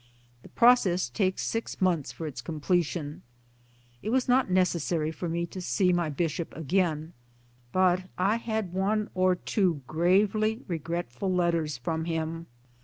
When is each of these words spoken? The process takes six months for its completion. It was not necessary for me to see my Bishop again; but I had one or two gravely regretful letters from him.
The 0.41 0.49
process 0.49 1.09
takes 1.09 1.43
six 1.45 1.79
months 1.79 2.11
for 2.11 2.25
its 2.25 2.41
completion. 2.41 3.21
It 4.01 4.09
was 4.09 4.27
not 4.27 4.49
necessary 4.49 5.11
for 5.11 5.29
me 5.29 5.45
to 5.45 5.61
see 5.61 5.93
my 5.93 6.09
Bishop 6.09 6.55
again; 6.57 7.13
but 7.71 8.05
I 8.17 8.37
had 8.37 8.73
one 8.73 9.11
or 9.13 9.35
two 9.35 9.83
gravely 9.85 10.63
regretful 10.67 11.31
letters 11.31 11.77
from 11.77 12.05
him. 12.05 12.47